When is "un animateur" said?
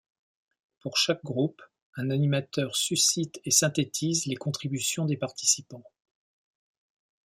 1.95-2.75